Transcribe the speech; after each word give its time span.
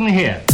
listen 0.00 0.14
here. 0.16 0.47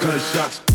Gunshots. 0.00 0.69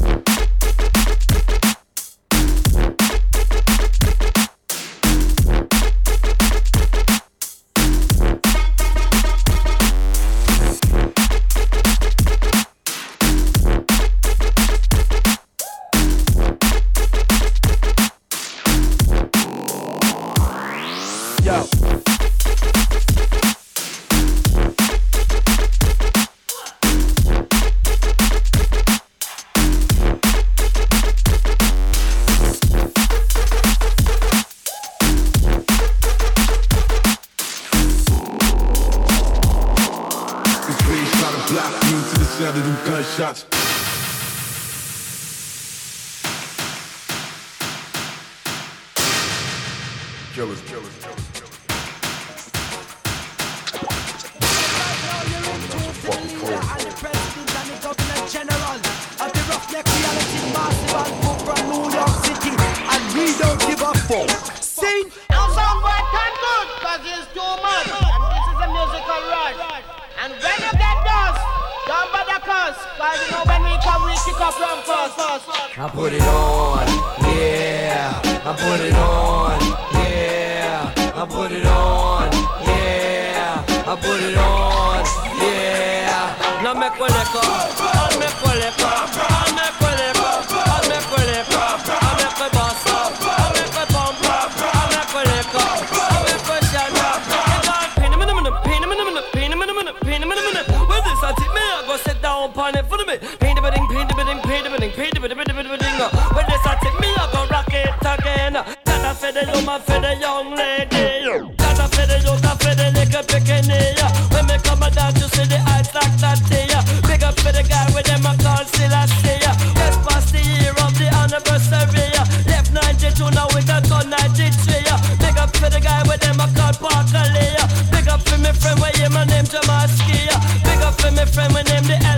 left 131.25 131.33
friend 131.35 131.53
my 131.53 131.63
them 131.63 131.83
the 131.83 132.14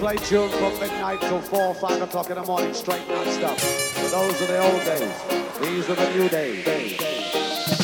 play 0.00 0.16
tunes 0.16 0.54
from 0.54 0.72
midnight 0.80 1.20
till 1.20 1.42
4, 1.42 1.74
5 1.74 2.02
o'clock 2.02 2.30
in 2.30 2.36
the 2.36 2.42
morning, 2.44 2.72
straight 2.72 3.06
non-stop. 3.06 3.58
But 3.96 4.10
those 4.10 4.42
are 4.42 4.46
the 4.46 4.58
old 4.58 4.82
days. 4.84 5.60
These 5.60 5.90
are 5.90 5.94
the 5.94 6.14
new 6.14 6.28
days. 6.30 6.64
days, 6.64 6.98
days. 6.98 7.79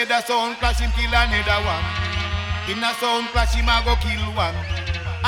Another 0.00 0.24
sound 0.24 0.56
clash 0.56 0.80
him 0.80 0.88
kill 0.96 1.12
another 1.12 1.60
one. 1.60 1.84
In 2.72 2.80
a 2.80 2.88
sound 2.96 3.28
clash 3.36 3.52
him 3.52 3.68
a 3.68 3.84
go 3.84 3.92
kill 4.00 4.32
one. 4.32 4.56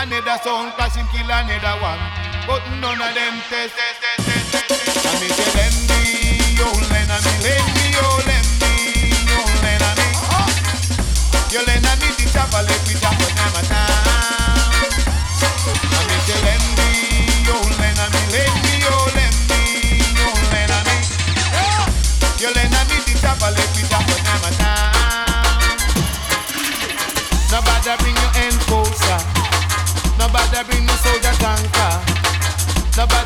Another 0.01 0.41
sound 0.41 0.73
clash 0.81 0.97
him 0.97 1.05
kill 1.13 1.29
another 1.29 1.77
one. 1.77 2.01
But 2.49 2.65
none 2.81 2.97
of 2.97 3.13
them 3.13 3.37
test, 3.53 3.77
test, 3.77 4.01
test, 4.01 4.25
test, 4.25 4.65
test. 4.65 5.05
I 5.05 5.21
me 5.21 5.29
say 5.29 5.45
lend 5.61 5.77
me, 5.93 6.57
yo, 6.57 6.65
lend 6.89 7.13
a 7.13 7.21
me, 7.21 7.29
uh-huh. 7.29 7.45
lend 7.45 7.69
me, 7.69 7.85
yo, 7.93 8.17
lend 8.25 8.49
me, 8.65 9.13
yo, 9.29 9.45
lend 9.61 9.85
a 9.85 9.93
me. 9.93 10.09
You 11.53 11.61
lend 11.69 11.85
me 11.85 12.09
the 12.17 12.25
chopper, 12.33 12.65
let 12.65 12.81
me 12.89 12.97
chop 12.97 13.13
them 13.13 13.53
a. 13.53 13.77
I 13.77 14.81
me 16.01 16.17
me, 16.17 16.49
uh-huh. 16.49 17.45
yo, 17.45 17.61
lend 17.77 18.01
a 18.01 18.09
me, 18.09 18.25
lend 18.33 18.57
me, 18.65 18.81
me. 18.81 19.69
You 22.41 22.49
lend 22.57 22.73
me 22.73 22.97
the 23.05 23.13
chopper, 23.21 23.53
let 23.53 23.69
me 23.77 23.85
chop 23.85 24.12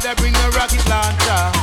Nobody 0.06 0.22
bring 0.22 0.32
no 0.34 0.50
rocket 0.50 0.88
launcher. 0.88 1.55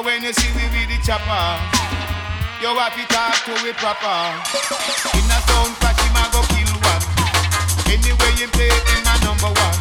But 0.00 0.06
when 0.16 0.24
you 0.24 0.32
see 0.32 0.48
we 0.56 0.64
with 0.72 0.88
the 0.88 0.96
chopper, 1.04 1.60
you 2.64 2.72
have 2.72 2.96
to 2.96 3.04
talk 3.12 3.36
to 3.44 3.52
it 3.68 3.76
proper. 3.76 4.32
In 5.12 5.28
a 5.28 5.38
sound 5.44 5.76
clash, 5.76 6.00
him 6.00 6.16
a 6.16 6.24
go 6.32 6.40
kill 6.56 6.72
one. 6.88 7.04
Anyway 7.84 8.32
you 8.40 8.48
play 8.48 8.72
him 8.72 9.04
a 9.04 9.14
number 9.20 9.52
one. 9.52 9.76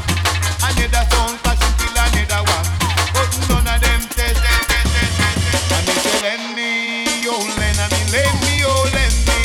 Another 0.59 1.07
sound 1.07 1.39
clash, 1.39 1.63
him 1.63 1.71
kill 1.79 1.95
another 1.95 2.43
one. 2.51 2.67
But 3.15 3.31
none 3.47 3.63
of 3.63 3.79
them 3.79 4.03
test. 4.11 4.43
And 4.43 5.87
they 5.87 5.95
say 6.03 6.19
lend 6.19 6.51
me, 6.51 7.07
yo 7.23 7.39
lend 7.55 7.79
me, 7.79 8.03
lend 8.11 8.35
me, 8.43 8.59
yo 8.59 8.75
lend 8.91 9.15
me, 9.23 9.39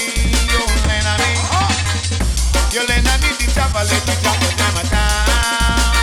yo 0.51 0.59
lend 0.91 1.07
me. 1.23 1.39
You 2.75 2.83
lend 2.83 3.07
me 3.23 3.31
the 3.31 3.47
chopper, 3.55 3.79
let 3.79 4.03
me 4.11 4.15
chop 4.27 4.43
it 4.43 4.59
them 4.59 4.75
a 4.75 4.83
town. 4.91 6.03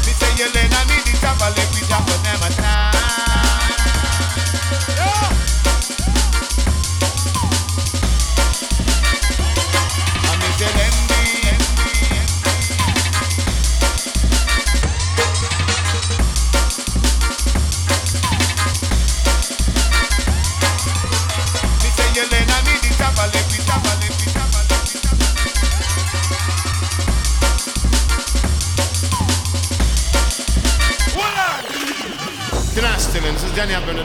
Me 0.00 0.12
say 0.16 0.32
you 0.40 0.48
lend 0.48 0.72
me 0.88 0.96
the 1.04 1.12
chopper, 1.20 1.52
let 1.52 1.68
me 1.76 1.84
chop 1.84 2.08
it 2.08 2.24
them 2.24 2.40
a 2.40 2.48
town. 2.56 2.65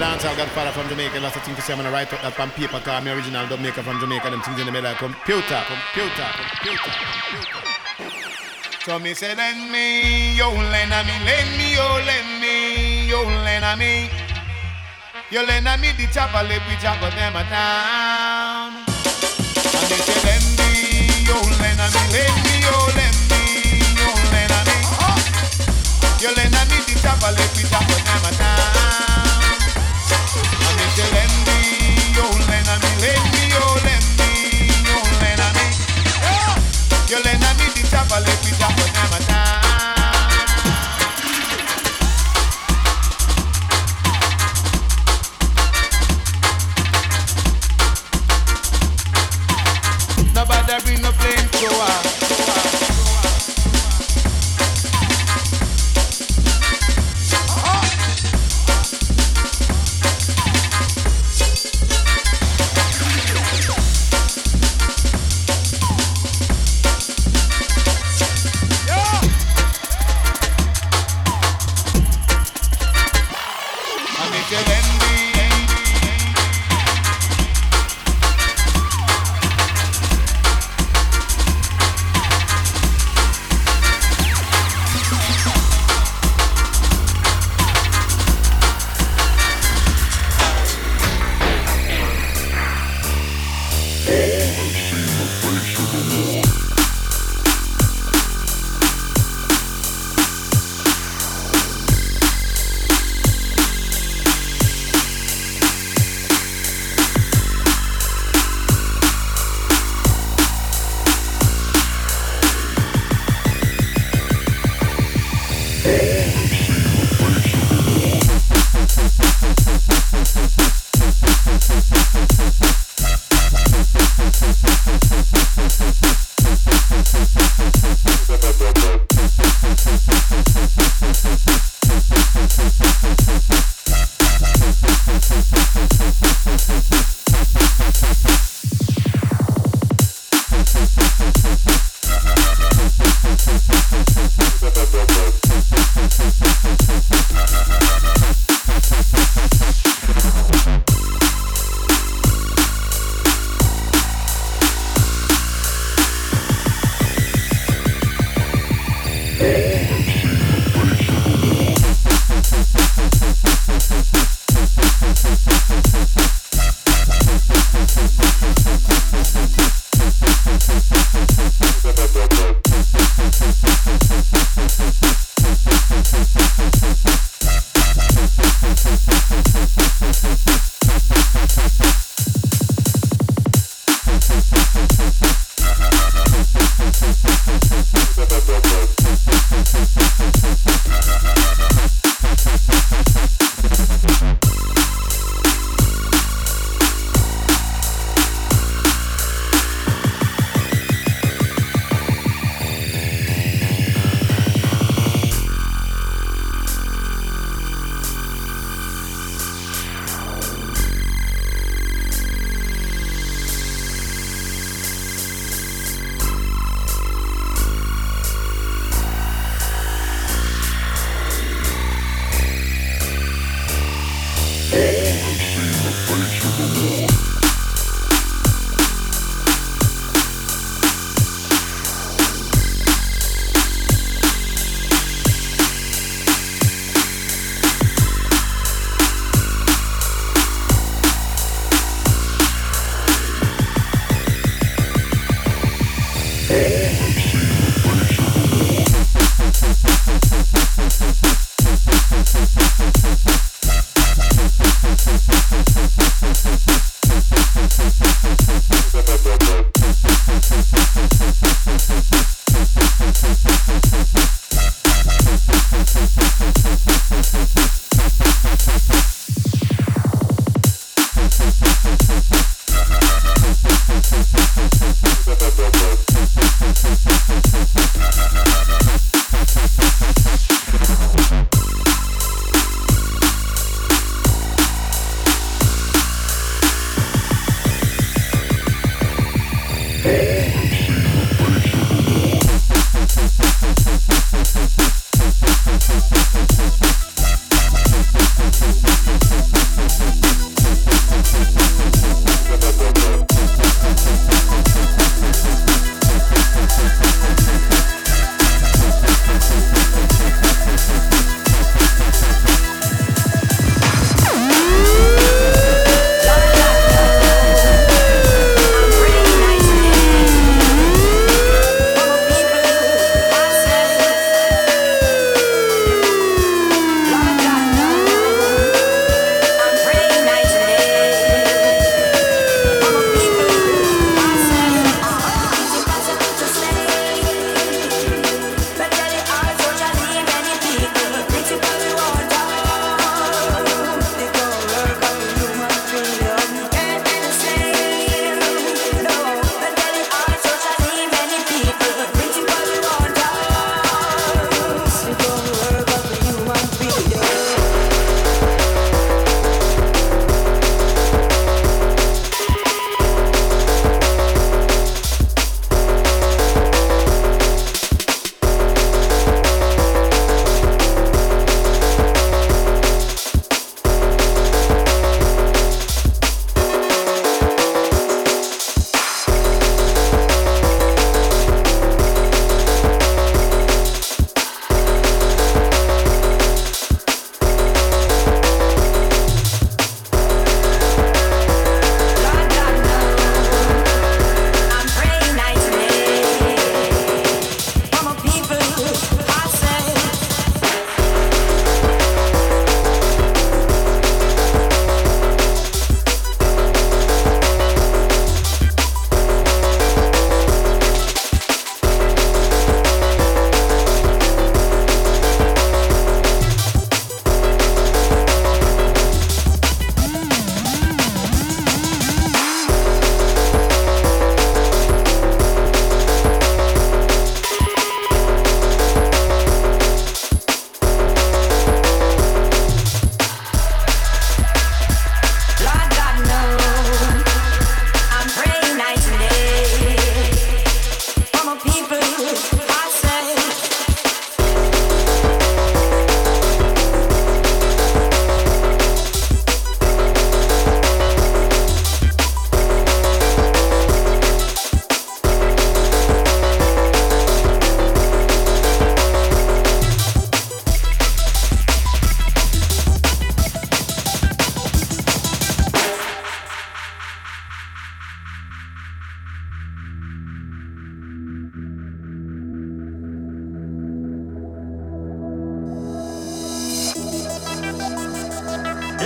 Dancehall 0.01 0.35
godfather 0.35 0.71
from 0.71 0.89
Jamaica. 0.89 1.19
Lots 1.19 1.35
of 1.35 1.43
things 1.43 1.57
to 1.57 1.61
say. 1.61 1.73
I'm 1.73 1.79
gonna 1.79 1.93
write 1.93 2.09
that 2.09 2.33
on 2.39 2.49
paper. 2.57 2.81
Cause 2.81 3.03
me 3.05 3.11
original 3.13 3.45
Jamaica 3.45 3.85
from 3.85 4.01
Jamaica. 4.01 4.33
Them 4.33 4.41
things 4.41 4.57
in 4.57 4.65
the 4.65 4.73
middle. 4.73 4.89
Computer, 4.97 5.61
computer, 5.69 6.27
computer, 6.33 6.89
computer. 6.89 7.61
So 8.81 8.97
me 8.97 9.13
say, 9.13 9.35
lend 9.37 9.69
me, 9.69 10.33
yo, 10.33 10.49
lend 10.49 10.89
me, 10.89 11.15
lend 11.21 11.53
me, 11.53 11.77
yo, 11.77 11.85
lend 12.01 12.41
me, 12.41 13.05
yo, 13.05 13.21
lend 13.45 13.77
me. 13.77 14.09
You 15.29 15.45
lend 15.45 15.69
me 15.79 15.93
the 15.93 16.09
chopper, 16.09 16.41
let 16.49 16.65
me 16.65 16.73
chop 16.81 16.97
them 16.97 17.37
a 17.37 17.43
down. 17.45 18.81
And 18.81 19.85
they 19.85 20.01
say, 20.01 20.17
lend 20.25 20.49
me, 20.57 21.13
yo, 21.29 21.37
lend 21.61 21.77
me, 21.77 22.01
lend 22.09 22.37
me, 22.41 22.53
yo, 22.65 22.73
lend 22.97 23.21
me, 23.29 23.85
yo, 24.01 24.09
lend 24.33 24.49
me. 24.65 24.77
Uh-huh. 24.81 25.13
You 26.17 26.33
lend 26.33 26.57
me 26.73 26.77
the 26.89 26.97
chopper, 27.05 27.31
let 27.37 27.51
me 27.53 27.63
chop 27.69 27.85
them 27.85 28.25
a 28.25 28.31
down. 28.41 29.50
Yo, 32.15 32.25
lend 32.47 32.67
a 32.67 32.75
me, 32.79 32.89
lend 33.01 33.25
me, 33.31 33.49
yo, 33.49 33.65
lend 33.83 34.05
me, 34.17 34.67
yo, 34.83 35.01
lend 35.19 35.41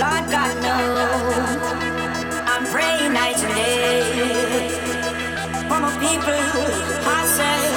Lord 0.06 0.30
God 0.30 0.54
knows 0.62 1.62
I'm 2.52 2.64
praying 2.72 3.12
night 3.12 3.38
and 3.44 3.54
day 3.54 4.68
for 5.68 5.80
my 5.80 5.92
people. 5.98 6.42
I 7.08 7.26
say. 7.36 7.75